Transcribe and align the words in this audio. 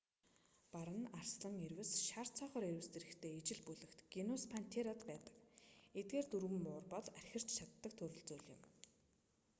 бар 0.73 0.89
нь 0.99 1.09
арслан 1.19 1.55
ирвэс 1.65 1.91
шар 2.07 2.27
цоохор 2.37 2.63
ирвэс 2.69 2.87
зэрэгтэй 2.93 3.33
ижил 3.39 3.61
бүлэгт 3.67 3.99
генус 4.13 4.43
пантера 4.53 4.93
байдаг. 5.07 5.35
эдгээр 5.99 6.25
дөрвөн 6.29 6.57
муур 6.65 6.83
бол 6.93 7.07
архирч 7.19 7.47
чаддаг 7.57 7.91
төрөл 7.95 8.23
зүйл 8.27 8.45
юм 8.55 8.61